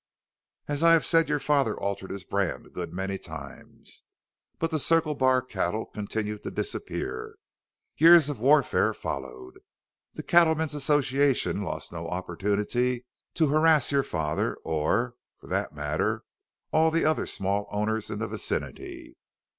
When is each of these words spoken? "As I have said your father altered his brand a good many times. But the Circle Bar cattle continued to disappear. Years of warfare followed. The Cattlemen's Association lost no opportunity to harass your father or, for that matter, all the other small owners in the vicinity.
"As 0.67 0.81
I 0.81 0.93
have 0.93 1.05
said 1.05 1.29
your 1.29 1.37
father 1.37 1.79
altered 1.79 2.09
his 2.09 2.23
brand 2.23 2.65
a 2.65 2.69
good 2.71 2.91
many 2.91 3.19
times. 3.19 4.03
But 4.57 4.71
the 4.71 4.79
Circle 4.79 5.13
Bar 5.13 5.43
cattle 5.43 5.85
continued 5.85 6.41
to 6.41 6.49
disappear. 6.49 7.35
Years 7.97 8.27
of 8.27 8.39
warfare 8.39 8.95
followed. 8.95 9.59
The 10.15 10.23
Cattlemen's 10.23 10.73
Association 10.73 11.61
lost 11.61 11.91
no 11.91 12.07
opportunity 12.07 13.05
to 13.35 13.49
harass 13.49 13.91
your 13.91 14.01
father 14.01 14.55
or, 14.65 15.13
for 15.37 15.45
that 15.45 15.75
matter, 15.75 16.23
all 16.71 16.89
the 16.89 17.05
other 17.05 17.27
small 17.27 17.67
owners 17.69 18.09
in 18.09 18.17
the 18.17 18.27
vicinity. 18.27 19.15